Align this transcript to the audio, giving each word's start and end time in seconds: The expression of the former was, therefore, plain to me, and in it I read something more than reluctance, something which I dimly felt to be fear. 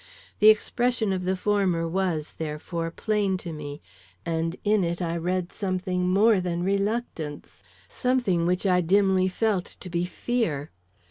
The 0.39 0.49
expression 0.49 1.13
of 1.13 1.25
the 1.25 1.37
former 1.37 1.87
was, 1.87 2.33
therefore, 2.39 2.89
plain 2.89 3.37
to 3.37 3.53
me, 3.53 3.83
and 4.25 4.55
in 4.63 4.83
it 4.83 4.99
I 4.99 5.15
read 5.15 5.53
something 5.53 6.09
more 6.09 6.41
than 6.41 6.63
reluctance, 6.63 7.61
something 7.87 8.47
which 8.47 8.65
I 8.65 8.81
dimly 8.81 9.27
felt 9.27 9.77
to 9.79 9.91
be 9.91 10.05
fear. 10.05 10.71